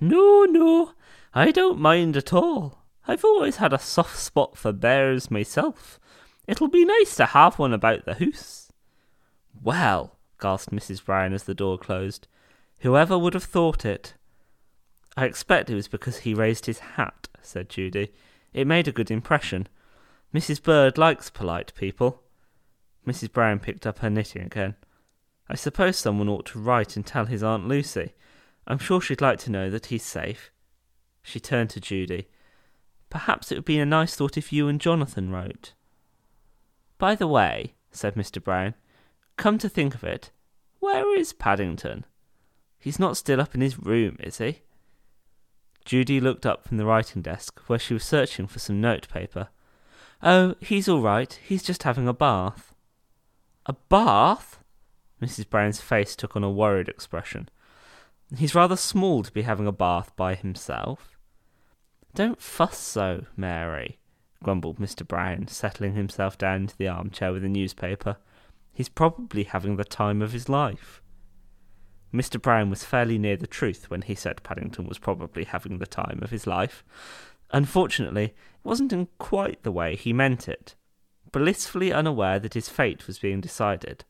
No, 0.01 0.45
no, 0.45 0.93
I 1.33 1.53
don't 1.53 1.79
mind 1.79 2.17
at 2.17 2.33
all. 2.33 2.84
I've 3.07 3.25
always 3.25 3.57
had 3.57 3.73
a 3.73 3.79
soft 3.79 4.19
spot 4.19 4.57
for 4.57 4.73
bears 4.73 5.31
myself. 5.31 6.01
It'll 6.47 6.69
be 6.69 6.85
nice 6.85 7.17
to 7.17 7.27
have 7.27 7.59
one 7.59 7.73
about 7.73 8.05
the 8.05 8.15
house. 8.15 8.73
Well, 9.63 10.17
gasped 10.41 10.75
Mrs. 10.75 11.05
Brown 11.05 11.33
as 11.33 11.45
the 11.45 11.55
door 11.55 11.79
closed. 11.79 12.29
Whoever 12.81 13.19
would 13.19 13.35
have 13.35 13.45
thought 13.45 13.85
it? 13.85 14.15
I 15.17 15.27
expect 15.27 15.71
it 15.71 15.75
was 15.75 15.89
because 15.89 16.19
he 16.19 16.35
raised 16.35 16.67
his 16.67 16.81
hat, 16.81 17.29
said 17.41 17.69
Judy. 17.69 18.13
It 18.53 18.67
made 18.67 18.89
a 18.89 18.93
good 18.93 19.11
impression. 19.11 19.69
Mrs. 20.35 20.63
Bird 20.63 20.99
likes 20.99 21.31
polite 21.31 21.73
people. 21.77 22.23
Mrs. 23.07 23.33
Brown 23.33 23.59
picked 23.59 23.87
up 23.87 24.01
her 24.01 24.11
knitting 24.11 24.43
again. 24.43 24.75
I 25.49 25.55
suppose 25.55 25.97
someone 25.97 26.29
ought 26.29 26.47
to 26.47 26.59
write 26.59 26.97
and 26.97 27.07
tell 27.07 27.27
his 27.27 27.43
Aunt 27.43 27.69
Lucy. 27.69 28.15
I'm 28.67 28.79
sure 28.79 29.01
she'd 29.01 29.21
like 29.21 29.39
to 29.41 29.51
know 29.51 29.71
that 29.71 29.87
he's 29.87 30.03
safe. 30.03 30.51
She 31.23 31.39
turned 31.39 31.71
to 31.71 31.81
Judy. 31.81 32.29
Perhaps 33.15 33.53
it 33.53 33.55
would 33.55 33.65
be 33.65 33.79
a 33.79 33.87
nice 33.87 34.17
thought 34.17 34.37
if 34.37 34.53
you 34.53 34.67
and 34.67 34.81
Jonathan 34.81 35.31
wrote. 35.31 35.73
By 36.99 37.15
the 37.15 37.29
way, 37.29 37.75
said 37.93 38.17
Mr. 38.17 38.43
Brown, 38.43 38.75
come 39.37 39.57
to 39.59 39.69
think 39.69 39.95
of 39.95 40.03
it, 40.03 40.33
where 40.81 41.17
is 41.17 41.33
Paddington? 41.33 42.07
He's 42.77 42.99
not 42.99 43.17
still 43.17 43.41
up 43.41 43.55
in 43.55 43.61
his 43.61 43.79
room, 43.79 44.17
is 44.19 44.39
he? 44.39 44.63
Judy 45.85 46.19
looked 46.19 46.45
up 46.45 46.67
from 46.67 46.77
the 46.77 46.85
writing 46.85 47.23
desk, 47.23 47.61
where 47.69 47.79
she 47.79 47.95
was 47.95 48.03
searching 48.03 48.49
for 48.49 48.59
some 48.59 48.81
notepaper. 48.81 49.47
Oh, 50.21 50.57
he's 50.59 50.89
all 50.89 51.01
right. 51.01 51.39
He's 51.47 51.63
just 51.63 51.85
having 51.85 52.09
a 52.09 52.13
bath. 52.13 52.75
A 53.67 53.75
bath? 53.89 54.59
Mrs. 55.23 55.49
Brown's 55.49 55.81
face 55.81 56.17
took 56.17 56.35
on 56.35 56.43
a 56.43 56.51
worried 56.51 56.89
expression. 56.89 57.49
He's 58.37 58.57
rather 58.57 58.75
small 58.75 59.23
to 59.23 59.31
be 59.31 59.43
having 59.43 59.69
a 59.69 59.73
bath 59.73 60.11
by 60.17 60.35
himself. 60.35 61.14
Don't 62.15 62.41
fuss 62.41 62.79
so, 62.79 63.27
Mary, 63.37 63.99
grumbled 64.43 64.79
Mr. 64.79 65.07
Brown, 65.07 65.49
settling 65.49 65.95
himself 65.95 66.39
down 66.39 66.63
into 66.63 66.77
the 66.77 66.87
armchair 66.87 67.33
with 67.33 67.45
a 67.45 67.49
newspaper. 67.49 68.19
He's 68.73 68.89
probably 68.89 69.45
having 69.45 69.77
the 69.77 69.85
time 69.85 70.23
of 70.23 70.33
his 70.33 70.49
life. 70.49 71.03
Mr. 72.13 72.41
Brown 72.41 72.71
was 72.71 72.85
fairly 72.85 73.19
near 73.19 73.37
the 73.37 73.49
truth 73.49 73.91
when 73.91 74.03
he 74.03 74.15
said 74.15 74.45
Paddington 74.45 74.87
was 74.87 74.99
probably 74.99 75.43
having 75.43 75.79
the 75.79 75.87
time 75.87 76.21
of 76.23 76.31
his 76.31 76.47
life. 76.47 76.85
Unfortunately, 77.51 78.27
it 78.27 78.35
wasn't 78.63 78.93
in 78.93 79.09
quite 79.19 79.65
the 79.65 79.73
way 79.73 79.97
he 79.97 80.13
meant 80.13 80.49
it. 80.49 80.77
Blissfully 81.33 81.93
unaware 81.93 82.39
that 82.39 82.55
his 82.55 82.69
fate 82.69 83.09
was 83.09 83.19
being 83.19 83.41
decided, 83.41 84.05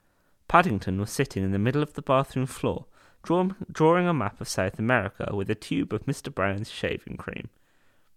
Paddington 0.47 1.01
was 1.01 1.11
sitting 1.11 1.43
in 1.43 1.53
the 1.53 1.59
middle 1.59 1.83
of 1.83 1.95
the 1.95 2.03
bathroom 2.03 2.45
floor, 2.45 2.85
draw- 3.23 3.53
drawing 3.73 4.07
a 4.07 4.13
map 4.13 4.43
of 4.43 4.49
South 4.49 4.79
America 4.79 5.31
with 5.35 5.49
a 5.49 5.55
tube 5.55 5.95
of 5.95 6.05
Mr. 6.05 6.33
Brown's 6.33 6.71
shaving 6.71 7.17
cream. 7.17 7.49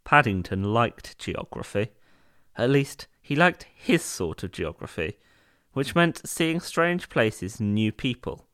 Paddington 0.08 0.64
liked 0.64 1.20
geography. 1.20 1.90
At 2.56 2.70
least, 2.70 3.08
he 3.22 3.36
liked 3.36 3.68
his 3.76 4.02
sort 4.02 4.42
of 4.42 4.54
geography, 4.54 5.18
which 5.74 5.96
meant 5.96 6.26
seeing 6.26 6.62
strange 6.62 7.10
places 7.10 7.60
and 7.60 7.76
new 7.76 7.92
people, 7.92 8.48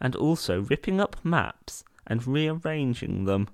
and 0.00 0.14
also 0.14 0.62
ripping 0.62 1.00
up 1.00 1.16
maps 1.24 1.82
and 2.06 2.24
rearranging 2.24 3.24
them. 3.24 3.48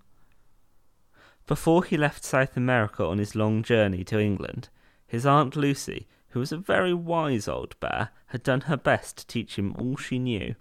Before 1.46 1.82
he 1.82 1.96
left 1.96 2.24
South 2.24 2.58
America 2.58 3.06
on 3.06 3.16
his 3.16 3.34
long 3.34 3.62
journey 3.62 4.04
to 4.04 4.20
England, 4.20 4.68
his 5.06 5.24
Aunt 5.24 5.56
Lucy 5.56 6.06
who 6.30 6.40
was 6.40 6.52
a 6.52 6.56
very 6.56 6.94
wise 6.94 7.48
old 7.48 7.78
bear, 7.80 8.10
had 8.26 8.42
done 8.42 8.62
her 8.62 8.76
best 8.76 9.16
to 9.16 9.26
teach 9.26 9.58
him 9.58 9.74
all 9.78 9.96
she 9.96 10.18
knew. 10.18 10.54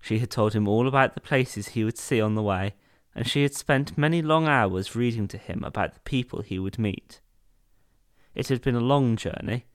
She 0.00 0.20
had 0.20 0.30
told 0.30 0.54
him 0.54 0.66
all 0.66 0.88
about 0.88 1.14
the 1.14 1.20
places 1.20 1.68
he 1.68 1.84
would 1.84 1.98
see 1.98 2.20
on 2.20 2.34
the 2.34 2.42
way, 2.42 2.74
and 3.14 3.26
she 3.26 3.42
had 3.42 3.54
spent 3.54 3.98
many 3.98 4.22
long 4.22 4.46
hours 4.46 4.94
reading 4.94 5.28
to 5.28 5.38
him 5.38 5.62
about 5.64 5.94
the 5.94 6.00
people 6.00 6.42
he 6.42 6.58
would 6.58 6.78
meet. 6.78 7.20
It 8.34 8.48
had 8.48 8.62
been 8.62 8.76
a 8.76 8.80
long 8.80 9.16
journey, 9.16 9.66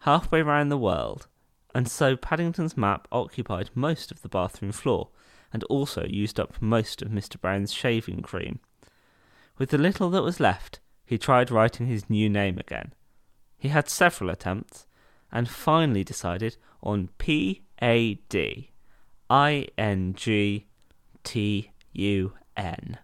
halfway 0.00 0.42
round 0.42 0.70
the 0.70 0.76
world, 0.76 1.26
and 1.74 1.88
so 1.88 2.16
Paddington's 2.16 2.76
map 2.76 3.08
occupied 3.10 3.70
most 3.74 4.12
of 4.12 4.22
the 4.22 4.28
bathroom 4.28 4.72
floor, 4.72 5.08
and 5.52 5.64
also 5.64 6.04
used 6.04 6.38
up 6.38 6.60
most 6.60 7.00
of 7.00 7.08
Mr. 7.08 7.40
Brown's 7.40 7.72
shaving 7.72 8.22
cream. 8.22 8.60
With 9.56 9.70
the 9.70 9.78
little 9.78 10.10
that 10.10 10.22
was 10.22 10.40
left, 10.40 10.80
he 11.06 11.16
tried 11.16 11.50
writing 11.50 11.86
his 11.86 12.10
new 12.10 12.28
name 12.28 12.58
again, 12.58 12.92
he 13.64 13.70
had 13.70 13.88
several 13.88 14.28
attempts 14.28 14.86
and 15.32 15.48
finally 15.48 16.04
decided 16.04 16.58
on 16.82 17.08
P 17.16 17.62
A 17.80 18.16
D 18.28 18.72
I 19.30 19.68
N 19.78 20.12
G 20.12 20.66
T 21.22 21.70
U 21.94 22.34
N. 22.56 22.98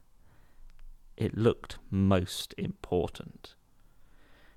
It 1.16 1.36
looked 1.36 1.78
most 1.90 2.54
important. 2.56 3.54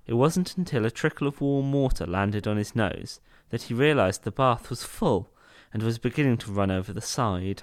It 0.06 0.14
wasn't 0.14 0.56
until 0.56 0.84
a 0.84 0.90
trickle 0.90 1.26
of 1.26 1.40
warm 1.40 1.72
water 1.72 2.06
landed 2.06 2.46
on 2.46 2.56
his 2.56 2.76
nose 2.76 3.20
that 3.50 3.62
he 3.62 3.74
realized 3.74 4.24
the 4.24 4.30
bath 4.30 4.70
was 4.70 4.84
full 4.84 5.30
and 5.72 5.82
was 5.82 5.98
beginning 5.98 6.38
to 6.38 6.52
run 6.52 6.70
over 6.70 6.92
the 6.92 7.00
side. 7.00 7.62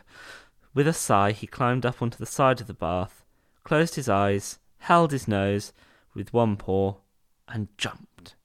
With 0.74 0.88
a 0.88 0.94
sigh, 0.94 1.32
he 1.32 1.48
climbed 1.48 1.86
up 1.86 2.02
onto 2.02 2.18
the 2.18 2.26
side 2.26 2.62
of 2.62 2.68
the 2.68 2.74
bath, 2.74 3.24
closed 3.64 3.96
his 3.96 4.10
eyes, 4.10 4.60
held 4.80 5.12
his 5.12 5.28
nose 5.28 5.74
with 6.14 6.34
one 6.34 6.58
paw, 6.58 6.96
and 7.48 7.68
jumped. 7.78 8.36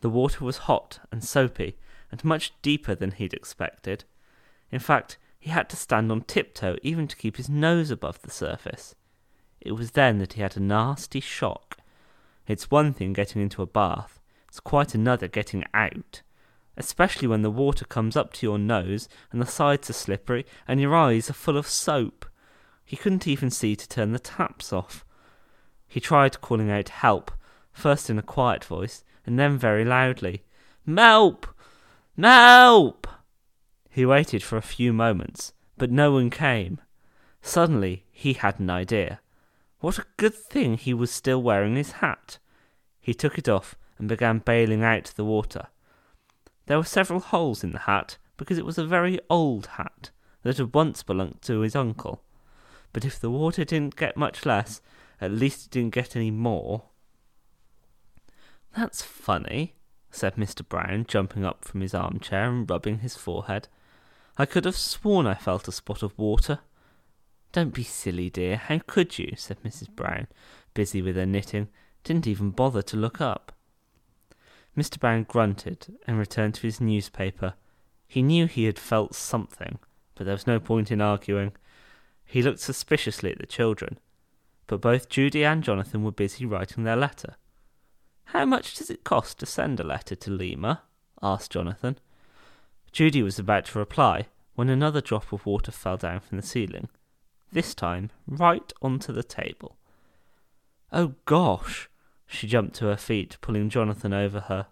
The 0.00 0.10
water 0.10 0.44
was 0.44 0.58
hot 0.58 1.00
and 1.10 1.24
soapy, 1.24 1.76
and 2.10 2.24
much 2.24 2.52
deeper 2.62 2.94
than 2.94 3.12
he'd 3.12 3.34
expected. 3.34 4.04
In 4.70 4.78
fact, 4.78 5.18
he 5.38 5.50
had 5.50 5.68
to 5.70 5.76
stand 5.76 6.10
on 6.10 6.22
tiptoe 6.22 6.76
even 6.82 7.06
to 7.08 7.16
keep 7.16 7.36
his 7.36 7.48
nose 7.48 7.90
above 7.90 8.20
the 8.22 8.30
surface. 8.30 8.94
It 9.60 9.72
was 9.72 9.92
then 9.92 10.18
that 10.18 10.34
he 10.34 10.42
had 10.42 10.56
a 10.56 10.60
nasty 10.60 11.20
shock. 11.20 11.78
It's 12.46 12.70
one 12.70 12.92
thing 12.92 13.12
getting 13.12 13.42
into 13.42 13.62
a 13.62 13.66
bath, 13.66 14.20
it's 14.48 14.60
quite 14.60 14.94
another 14.94 15.28
getting 15.28 15.64
out, 15.74 16.22
especially 16.76 17.28
when 17.28 17.42
the 17.42 17.50
water 17.50 17.84
comes 17.84 18.16
up 18.16 18.32
to 18.34 18.46
your 18.46 18.58
nose 18.58 19.08
and 19.30 19.40
the 19.40 19.46
sides 19.46 19.90
are 19.90 19.94
slippery 19.94 20.46
and 20.66 20.80
your 20.80 20.96
eyes 20.96 21.28
are 21.28 21.34
full 21.34 21.56
of 21.56 21.66
soap. 21.66 22.24
He 22.84 22.96
couldn't 22.96 23.26
even 23.26 23.50
see 23.50 23.76
to 23.76 23.88
turn 23.88 24.12
the 24.12 24.18
taps 24.18 24.72
off. 24.72 25.04
He 25.86 26.00
tried 26.00 26.40
calling 26.40 26.70
out 26.70 26.88
help, 26.88 27.30
first 27.72 28.08
in 28.08 28.18
a 28.18 28.22
quiet 28.22 28.64
voice, 28.64 29.04
and 29.26 29.38
then 29.38 29.58
very 29.58 29.84
loudly, 29.84 30.42
Melp! 30.86 31.44
Melp! 32.18 32.97
He 33.98 34.06
waited 34.06 34.44
for 34.44 34.56
a 34.56 34.62
few 34.62 34.92
moments, 34.92 35.52
but 35.76 35.90
no 35.90 36.12
one 36.12 36.30
came. 36.30 36.80
Suddenly 37.42 38.04
he 38.12 38.34
had 38.34 38.60
an 38.60 38.70
idea. 38.70 39.18
What 39.80 39.98
a 39.98 40.06
good 40.16 40.36
thing 40.36 40.76
he 40.76 40.94
was 40.94 41.10
still 41.10 41.42
wearing 41.42 41.74
his 41.74 41.90
hat. 41.98 42.38
He 43.00 43.12
took 43.12 43.38
it 43.38 43.48
off 43.48 43.74
and 43.98 44.08
began 44.08 44.38
bailing 44.38 44.84
out 44.84 45.06
the 45.16 45.24
water. 45.24 45.66
There 46.66 46.76
were 46.76 46.84
several 46.84 47.18
holes 47.18 47.64
in 47.64 47.72
the 47.72 47.90
hat 47.90 48.18
because 48.36 48.56
it 48.56 48.64
was 48.64 48.78
a 48.78 48.86
very 48.86 49.18
old 49.28 49.66
hat 49.66 50.10
that 50.44 50.58
had 50.58 50.74
once 50.74 51.02
belonged 51.02 51.42
to 51.42 51.62
his 51.62 51.74
uncle. 51.74 52.22
But 52.92 53.04
if 53.04 53.18
the 53.18 53.32
water 53.32 53.64
didn't 53.64 53.96
get 53.96 54.16
much 54.16 54.46
less, 54.46 54.80
at 55.20 55.32
least 55.32 55.66
it 55.66 55.70
didn't 55.72 55.94
get 55.94 56.14
any 56.14 56.30
more. 56.30 56.84
That's 58.76 59.02
funny, 59.02 59.74
said 60.12 60.36
Mr. 60.36 60.62
Brown, 60.68 61.04
jumping 61.08 61.44
up 61.44 61.64
from 61.64 61.80
his 61.80 61.94
armchair 61.94 62.48
and 62.48 62.70
rubbing 62.70 63.00
his 63.00 63.16
forehead. 63.16 63.66
I 64.38 64.46
could 64.46 64.64
have 64.64 64.76
sworn 64.76 65.26
I 65.26 65.34
felt 65.34 65.66
a 65.66 65.72
spot 65.72 66.02
of 66.04 66.16
water. 66.16 66.60
Don't 67.50 67.74
be 67.74 67.82
silly, 67.82 68.30
dear. 68.30 68.56
How 68.56 68.78
could 68.86 69.18
you? 69.18 69.34
said 69.36 69.60
Mrs. 69.64 69.90
Brown, 69.90 70.28
busy 70.74 71.02
with 71.02 71.16
her 71.16 71.26
knitting. 71.26 71.68
Didn't 72.04 72.28
even 72.28 72.50
bother 72.50 72.82
to 72.82 72.96
look 72.96 73.20
up. 73.20 73.52
Mr. 74.76 75.00
Brown 75.00 75.24
grunted 75.24 75.98
and 76.06 76.18
returned 76.18 76.54
to 76.54 76.62
his 76.62 76.80
newspaper. 76.80 77.54
He 78.06 78.22
knew 78.22 78.46
he 78.46 78.64
had 78.64 78.78
felt 78.78 79.16
something, 79.16 79.80
but 80.14 80.24
there 80.24 80.34
was 80.34 80.46
no 80.46 80.60
point 80.60 80.92
in 80.92 81.00
arguing. 81.00 81.52
He 82.24 82.42
looked 82.42 82.60
suspiciously 82.60 83.32
at 83.32 83.38
the 83.38 83.46
children, 83.46 83.98
but 84.68 84.80
both 84.80 85.08
Judy 85.08 85.44
and 85.44 85.64
Jonathan 85.64 86.04
were 86.04 86.12
busy 86.12 86.46
writing 86.46 86.84
their 86.84 86.96
letter. 86.96 87.34
How 88.26 88.44
much 88.44 88.74
does 88.74 88.88
it 88.88 89.02
cost 89.02 89.40
to 89.40 89.46
send 89.46 89.80
a 89.80 89.84
letter 89.84 90.14
to 90.14 90.30
Lima? 90.30 90.82
asked 91.20 91.50
Jonathan. 91.50 91.98
Judy 92.92 93.22
was 93.22 93.38
about 93.38 93.66
to 93.66 93.78
reply 93.78 94.26
when 94.54 94.68
another 94.68 95.00
drop 95.00 95.32
of 95.32 95.46
water 95.46 95.70
fell 95.70 95.96
down 95.96 96.20
from 96.20 96.36
the 96.36 96.46
ceiling, 96.46 96.88
this 97.52 97.74
time 97.74 98.10
right 98.26 98.72
onto 98.82 99.12
the 99.12 99.22
table. 99.22 99.76
Oh 100.92 101.14
gosh! 101.24 101.88
She 102.26 102.46
jumped 102.46 102.74
to 102.76 102.86
her 102.86 102.96
feet, 102.96 103.36
pulling 103.40 103.70
Jonathan 103.70 104.12
over 104.12 104.40
her. 104.40 104.66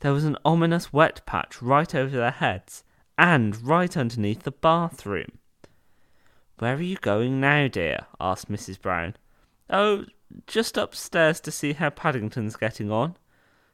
There 0.00 0.12
was 0.12 0.24
an 0.24 0.36
ominous 0.44 0.92
wet 0.92 1.22
patch 1.26 1.62
right 1.62 1.94
over 1.94 2.16
their 2.16 2.30
heads, 2.30 2.84
and 3.16 3.56
right 3.64 3.96
underneath 3.96 4.42
the 4.42 4.50
bathroom. 4.50 5.38
Where 6.58 6.74
are 6.74 6.82
you 6.82 6.96
going 6.96 7.40
now, 7.40 7.68
dear? 7.68 8.06
asked 8.20 8.50
Mrs. 8.50 8.80
Brown. 8.80 9.16
Oh, 9.70 10.04
just 10.46 10.76
upstairs 10.76 11.40
to 11.40 11.50
see 11.50 11.72
how 11.72 11.90
Paddington's 11.90 12.56
getting 12.56 12.90
on. 12.90 13.16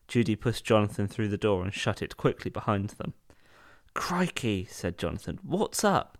Judy 0.06 0.37
pushed 0.37 0.64
Jonathan 0.64 1.08
through 1.08 1.28
the 1.28 1.38
door 1.38 1.62
and 1.62 1.73
shut 1.73 2.02
it 2.02 2.16
quickly 2.16 2.50
behind 2.50 2.90
them. 2.90 3.14
Crikey, 3.94 4.66
said 4.68 4.98
Jonathan. 4.98 5.38
What's 5.42 5.84
up? 5.84 6.18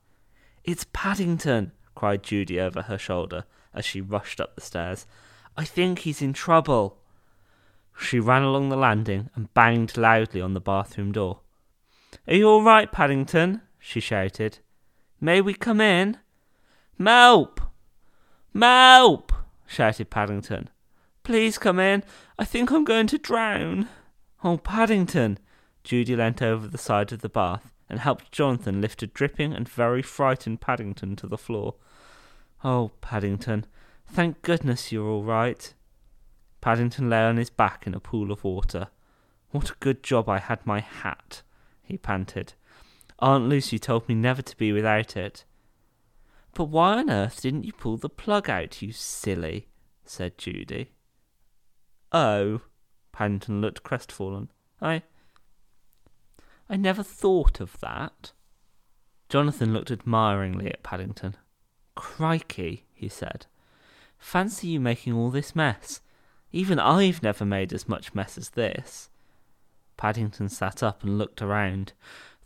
It's 0.63 0.87
Paddington, 0.93 1.73
cried 1.95 2.23
Judy 2.23 2.59
over 2.59 2.83
her 2.83 2.99
shoulder 2.99 3.45
as 3.75 3.85
she 3.85 4.01
rushed 4.01 4.41
up 4.41 4.55
the 4.55 4.61
stairs. 4.61 5.07
I 5.57 5.65
think 5.65 6.01
he's 6.01 6.23
in 6.23 6.33
trouble. 6.33 6.99
She 7.99 8.19
ran 8.19 8.43
along 8.43 8.69
the 8.69 8.77
landing 8.77 9.31
and 9.35 9.53
banged 9.55 9.97
loudly 9.97 10.41
on 10.41 10.55
the 10.55 10.61
bathroom 10.61 11.13
door. 11.13 11.41
Are 12.27 12.35
you 12.35 12.49
all 12.49 12.63
right, 12.63 12.91
Paddington? 12.91 13.61
she 13.79 14.01
shouted. 14.01 14.59
May 15.21 15.41
we 15.41 15.55
come 15.55 15.81
in? 15.81 16.19
Melp! 16.99 17.59
Melp! 18.55 19.31
shouted 19.67 20.11
Paddington. 20.11 20.71
Please 21.23 21.59
come 21.59 21.79
in. 21.81 22.05
I 22.39 22.45
think 22.45 22.71
I'm 22.71 22.85
going 22.85 23.07
to 23.09 23.19
drown. 23.19 23.89
Oh, 24.43 24.59
Paddington! 24.59 25.39
Judy 25.85 26.17
leant 26.17 26.43
over 26.43 26.67
the 26.67 26.79
side 26.79 27.13
of 27.13 27.21
the 27.21 27.29
bath 27.29 27.71
and 27.89 28.01
helped 28.01 28.33
Jonathan 28.33 28.81
lift 28.81 29.03
a 29.03 29.07
dripping 29.07 29.53
and 29.53 29.69
very 29.69 30.03
frightened 30.03 30.61
Paddington 30.61 31.15
to 31.17 31.27
the 31.27 31.39
floor. 31.39 31.75
Oh, 32.65 32.93
Paddington, 33.03 33.67
thank 34.07 34.43
goodness 34.43 34.91
you're 34.91 35.07
all 35.09 35.23
right. 35.23 35.73
Paddington 36.63 37.11
lay 37.11 37.23
on 37.23 37.37
his 37.37 37.51
back 37.51 37.87
in 37.87 37.95
a 37.95 38.01
pool 38.01 38.33
of 38.33 38.43
water. 38.43 38.89
What 39.51 39.71
a 39.71 39.77
good 39.81 40.03
job 40.03 40.29
I 40.29 40.39
had 40.39 40.67
my 40.67 40.81
hat, 40.81 41.43
he 41.83 41.99
panted. 41.99 42.55
Aunt 43.19 43.45
Lucy 43.49 43.79
told 43.79 44.09
me 44.09 44.15
never 44.15 44.43
to 44.43 44.57
be 44.57 44.73
without 44.73 45.17
it. 45.17 45.45
But 46.55 46.65
why 46.65 46.99
on 46.99 47.11
earth 47.11 47.43
didn't 47.43 47.65
you 47.65 47.73
pull 47.73 47.99
the 47.99 48.09
plug 48.09 48.49
out, 48.49 48.81
you 48.81 48.93
silly? 48.93 49.69
said 50.05 50.39
Judy. 50.39 50.93
Oh, 52.11 52.63
Paddington 53.13 53.61
looked 53.61 53.83
crestfallen. 53.83 54.49
I. 54.81 55.03
I 56.69 56.77
never 56.77 57.03
thought 57.03 57.61
of 57.61 57.79
that. 57.81 58.33
Jonathan 59.29 59.73
looked 59.73 59.91
admiringly 59.91 60.69
at 60.69 60.83
Paddington. 60.83 61.37
Crikey, 61.95 62.85
he 62.95 63.09
said. 63.09 63.47
Fancy 64.19 64.69
you 64.69 64.81
making 64.81 65.13
all 65.13 65.31
this 65.31 65.55
mess. 65.55 66.01
Even 66.53 66.79
I've 66.79 67.23
never 67.23 67.45
made 67.45 67.73
as 67.73 67.89
much 67.89 68.15
mess 68.15 68.39
as 68.39 68.51
this. 68.51 69.11
Paddington 69.97 70.49
sat 70.49 70.83
up 70.83 71.03
and 71.03 71.19
looked 71.19 71.43
around. 71.43 71.93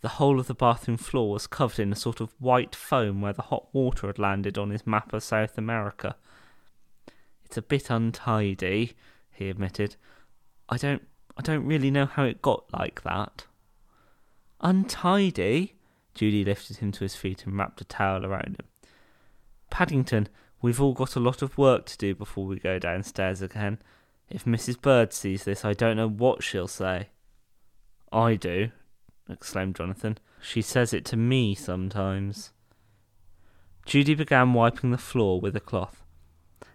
The 0.01 0.09
whole 0.09 0.39
of 0.39 0.47
the 0.47 0.55
bathroom 0.55 0.97
floor 0.97 1.33
was 1.33 1.47
covered 1.47 1.79
in 1.79 1.93
a 1.93 1.97
sort 1.97 2.21
of 2.21 2.35
white 2.39 2.75
foam 2.75 3.21
where 3.21 3.33
the 3.33 3.43
hot 3.43 3.67
water 3.73 4.07
had 4.07 4.19
landed 4.19 4.57
on 4.57 4.71
his 4.71 4.87
map 4.87 5.13
of 5.13 5.23
South 5.23 5.59
America. 5.59 6.17
It's 7.45 7.57
a 7.57 7.63
bit 7.63 7.91
untidy, 7.91 8.95
he 9.33 9.49
admitted. 9.49 9.97
I 10.69 10.77
don't 10.77 11.03
I 11.37 11.43
don't 11.43 11.67
really 11.67 11.91
know 11.91 12.07
how 12.07 12.25
it 12.25 12.43
got 12.43 12.65
like 12.73 13.03
that. 13.03 13.47
Untidy? 14.61 15.75
Judy 16.15 16.45
lifted 16.45 16.79
him 16.79 16.91
to 16.93 17.05
his 17.05 17.15
feet 17.15 17.47
and 17.47 17.57
wrapped 17.57 17.81
a 17.81 17.85
towel 17.85 18.27
around 18.27 18.57
him. 18.59 18.67
Paddington, 19.71 20.29
we've 20.61 20.81
all 20.81 20.95
got 20.95 21.15
a 21.15 21.21
lot 21.21 21.43
of 21.43 21.57
work 21.57 21.87
to 21.87 21.99
do 21.99 22.15
before 22.15 22.47
we 22.47 22.59
go 22.59 22.79
downstairs 22.79 23.41
again. 23.41 23.79
If 24.29 24.45
Mrs. 24.45 24.81
Bird 24.81 25.13
sees 25.13 25.45
this, 25.45 25.65
I 25.65 25.75
don't 25.75 25.97
know 25.97 26.09
what 26.09 26.43
she'll 26.43 26.69
say. 26.69 27.09
I 28.13 28.35
do, 28.35 28.71
exclaimed 29.29 29.77
Jonathan. 29.77 30.19
She 30.41 30.63
says 30.63 30.93
it 30.93 31.05
to 31.07 31.17
me 31.17 31.55
sometimes. 31.55 32.53
Judy 33.87 34.15
began 34.15 34.53
wiping 34.53 34.91
the 34.91 34.99
floor 34.99 35.41
with 35.41 35.57
a 35.57 35.61
cloth. 35.61 36.03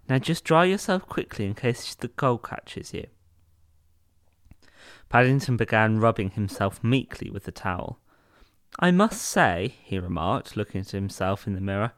Now 0.10 0.20
just 0.20 0.44
dry 0.44 0.66
yourself 0.66 1.08
quickly 1.08 1.46
in 1.46 1.54
case 1.54 1.96
the 1.96 2.08
cold 2.08 2.44
catches 2.44 2.94
you. 2.94 3.08
Paddington 5.13 5.58
began 5.58 6.00
rubbing 6.00 6.32
himself 6.32 6.84
meekly 6.84 7.29
with 7.29 7.43
the 7.43 7.51
towel. 7.51 8.00
I 8.79 8.89
must 8.89 9.22
say, 9.22 9.75
he 9.84 10.00
remarked, 10.00 10.58
looking 10.58 10.82
at 10.82 10.89
himself 10.89 11.46
in 11.46 11.53
the 11.53 11.62
mirror, 11.62 11.91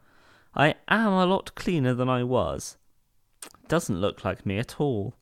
I 0.54 0.74
am 0.86 1.14
a 1.14 1.24
lot 1.24 1.54
cleaner 1.54 1.94
than 1.94 2.10
I 2.10 2.22
was. 2.24 2.76
Doesn't 3.68 4.02
look 4.02 4.22
like 4.22 4.44
me 4.44 4.58
at 4.58 4.78
all. 4.78 5.14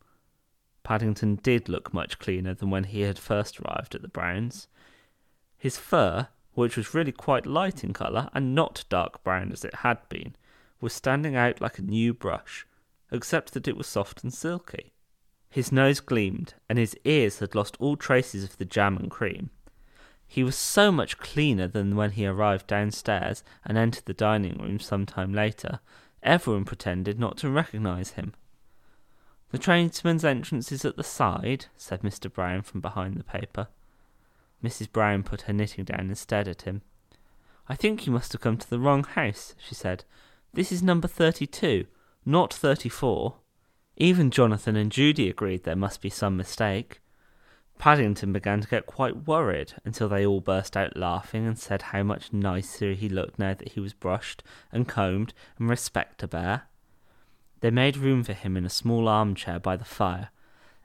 Paddington 0.83 1.37
did 1.37 1.69
look 1.69 1.95
much 1.95 2.19
cleaner 2.19 2.53
than 2.53 2.69
when 2.69 2.83
he 2.83 3.03
had 3.03 3.17
first 3.17 3.61
arrived 3.61 3.95
at 3.95 4.03
the 4.03 4.09
Browns. 4.09 4.67
His 5.57 5.79
fur, 5.79 6.27
which 6.55 6.77
was 6.77 6.95
really 6.95 7.13
quite 7.13 7.47
light 7.47 7.85
in 7.85 7.93
colour 7.93 8.29
and 8.35 8.57
not 8.57 8.87
dark 8.89 9.23
brown 9.23 9.53
as 9.53 9.65
it 9.65 9.75
had 9.77 10.01
been, 10.09 10.35
was 10.81 10.93
standing 10.93 11.37
out 11.37 11.61
like 11.61 11.79
a 11.79 11.83
new 11.83 12.13
brush, 12.13 12.67
except 13.13 13.55
that 13.55 13.69
it 13.69 13.77
was 13.77 13.87
soft 13.87 14.25
and 14.25 14.35
silky. 14.35 14.94
His 15.55 15.71
nose 15.71 16.01
gleamed, 16.01 16.55
and 16.69 16.81
his 16.81 16.97
ears 17.05 17.39
had 17.39 17.55
lost 17.55 17.77
all 17.79 17.97
traces 17.97 18.43
of 18.43 18.59
the 18.59 18.65
jam 18.65 18.97
and 18.97 19.09
cream. 19.09 19.51
He 20.27 20.43
was 20.43 20.57
so 20.57 20.91
much 20.91 21.19
cleaner 21.19 21.69
than 21.69 21.95
when 21.95 22.11
he 22.11 22.27
arrived 22.27 22.67
downstairs 22.67 23.45
and 23.65 23.79
entered 23.79 24.07
the 24.07 24.15
dining 24.15 24.59
room 24.59 24.81
some 24.81 25.07
time 25.07 25.33
later, 25.33 25.79
everyone 26.25 26.65
pretended 26.65 27.21
not 27.21 27.37
to 27.37 27.51
recognise 27.51 28.11
him. 28.19 28.35
The 29.53 29.59
tradesmen's 29.59 30.25
entrance 30.25 30.73
is 30.73 30.85
at 30.85 30.97
the 30.97 31.05
side, 31.05 31.67
said 31.77 32.03
Mr. 32.03 32.33
Brown 32.33 32.63
from 32.63 32.81
behind 32.81 33.17
the 33.17 33.23
paper. 33.23 33.69
Mrs. 34.61 34.91
Brown 34.91 35.23
put 35.23 35.43
her 35.43 35.53
knitting 35.53 35.85
down 35.85 36.01
and 36.01 36.19
stared 36.19 36.49
at 36.49 36.63
him. 36.63 36.83
I 37.69 37.77
think 37.77 38.09
you 38.09 38.13
must 38.13 38.33
have 38.33 38.41
come 38.41 38.57
to 38.57 38.69
the 38.69 38.81
wrong 38.81 39.05
house, 39.05 39.55
she 39.65 39.77
said. 39.77 40.03
This 40.53 40.73
is 40.73 40.83
number 40.83 41.07
32, 41.07 41.87
not 42.27 42.53
34. 42.53 43.37
Even 43.97 44.31
Jonathan 44.31 44.75
and 44.75 44.91
Judy 44.91 45.29
agreed 45.29 45.63
there 45.63 45.77
must 45.77 46.01
be 46.01 46.11
some 46.11 46.37
mistake. 46.37 47.01
Paddington 47.79 48.33
began 48.33 48.61
to 48.61 48.69
get 48.69 48.87
quite 48.87 49.27
worried 49.27 49.75
until 49.85 50.09
they 50.09 50.27
all 50.27 50.41
burst 50.41 50.77
out 50.77 50.97
laughing 50.97 51.47
and 51.47 51.59
said 51.59 51.83
how 51.83 52.03
much 52.03 52.33
nicer 52.33 52.93
he 52.93 53.09
looked 53.09 53.39
now 53.39 53.55
that 53.55 53.73
he 53.73 53.81
was 53.81 53.93
brushed 53.93 54.43
and 54.73 54.89
combed 54.89 55.33
and 55.59 55.69
respectable. 55.69 56.61
They 57.61 57.71
made 57.71 57.97
room 57.97 58.25
for 58.25 58.33
him 58.33 58.57
in 58.57 58.67
a 58.67 58.71
small 58.71 59.09
armchair 59.09 59.59
by 59.59 59.77
the 59.77 59.85
fire, 59.85 60.31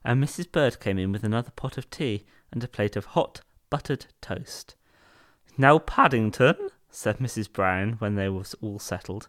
and 0.03 0.23
Mrs. 0.23 0.51
Bird 0.51 0.79
came 0.79 0.97
in 0.97 1.11
with 1.11 1.23
another 1.23 1.51
pot 1.51 1.77
of 1.77 1.89
tea 1.89 2.25
and 2.51 2.63
a 2.63 2.67
plate 2.67 2.95
of 2.95 3.05
hot 3.05 3.41
buttered 3.69 4.05
toast. 4.21 4.75
Now, 5.57 5.77
Paddington, 5.79 6.69
said 6.89 7.17
Mrs. 7.17 7.51
Brown 7.51 7.93
when 7.93 8.15
they 8.15 8.29
were 8.29 8.45
all 8.61 8.79
settled, 8.79 9.27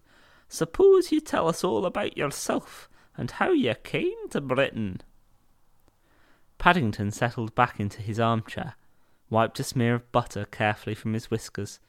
suppose 0.48 1.12
you 1.12 1.20
tell 1.20 1.48
us 1.48 1.64
all 1.64 1.84
about 1.84 2.16
yourself 2.16 2.88
and 3.16 3.30
how 3.32 3.52
you 3.52 3.74
came 3.74 4.28
to 4.30 4.40
Britain. 4.40 5.00
Paddington 6.58 7.10
settled 7.10 7.54
back 7.54 7.80
into 7.80 8.02
his 8.02 8.20
armchair, 8.20 8.74
wiped 9.28 9.60
a 9.60 9.64
smear 9.64 9.94
of 9.94 10.12
butter 10.12 10.44
carefully 10.44 10.94
from 10.94 11.14
his 11.14 11.30
whiskers, 11.30 11.80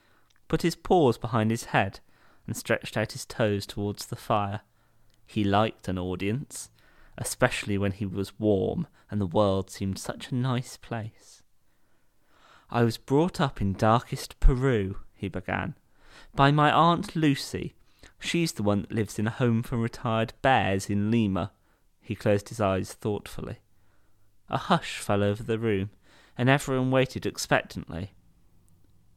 put 0.48 0.62
his 0.62 0.76
paws 0.76 1.18
behind 1.18 1.52
his 1.52 1.66
head, 1.66 2.00
and 2.48 2.56
stretched 2.56 2.98
out 2.98 3.12
his 3.12 3.26
toes 3.26 3.66
towards 3.66 4.06
the 4.06 4.16
fire. 4.16 4.62
He 5.26 5.44
liked 5.44 5.88
an 5.88 5.98
audience, 5.98 6.70
especially 7.18 7.78
when 7.78 7.92
he 7.92 8.06
was 8.06 8.40
warm 8.40 8.88
and 9.12 9.20
the 9.20 9.28
world 9.28 9.70
seemed 9.70 10.00
such 10.00 10.32
a 10.32 10.36
nice 10.36 10.78
place. 10.78 11.44
I 12.70 12.84
was 12.84 12.98
brought 12.98 13.42
up 13.42 13.60
in 13.60 13.74
darkest 13.74 14.40
Peru, 14.40 15.00
he 15.14 15.28
began, 15.28 15.76
by 16.34 16.52
my 16.52 16.72
Aunt 16.72 17.16
Lucy. 17.16 17.76
She's 18.22 18.54
the 18.54 18.64
one 18.64 18.84
that 18.84 18.92
lives 18.92 19.18
in 19.18 19.26
a 19.26 19.32
home 19.32 19.64
for 19.64 19.78
retired 19.78 20.34
bears 20.44 20.90
in 20.90 21.10
Lima. 21.10 21.52
He 22.00 22.16
closed 22.16 22.50
his 22.50 22.62
eyes 22.62 22.94
thoughtfully. 22.94 23.58
A 24.48 24.58
hush 24.58 25.00
fell 25.00 25.24
over 25.24 25.42
the 25.42 25.58
room, 25.58 25.90
and 26.38 26.48
everyone 26.48 26.92
waited 26.92 27.26
expectantly. 27.26 28.14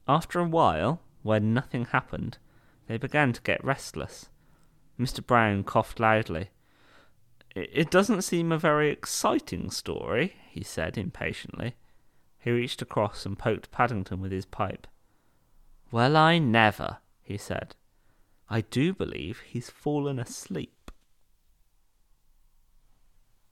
After 0.09 0.41
a 0.41 0.49
while, 0.49 1.01
when 1.23 1.53
nothing 1.53 1.85
happened, 1.85 2.39
they 2.87 2.97
began 2.97 3.33
to 3.35 3.43
get 3.43 3.63
restless. 3.63 4.31
Mr. 4.99 5.25
Brown 5.25 5.65
coughed 5.65 6.01
loudly. 6.01 6.51
It 7.55 7.91
doesn't 7.91 8.23
seem 8.23 8.51
a 8.51 8.59
very 8.59 8.91
exciting 8.91 9.71
story, 9.71 10.35
he 10.51 10.65
said 10.65 10.97
impatiently. 10.97 11.77
He 12.39 12.51
reached 12.51 12.81
across 12.81 13.27
and 13.27 13.39
poked 13.39 13.71
Paddington 13.71 14.21
with 14.21 14.33
his 14.33 14.47
pipe. 14.47 14.87
Well, 15.91 16.17
I 16.17 16.39
never, 16.39 16.99
he 17.23 17.37
said. 17.37 17.77
I 18.49 18.61
do 18.61 18.93
believe 18.93 19.41
he's 19.47 19.71
fallen 19.71 20.19
asleep. 20.19 20.84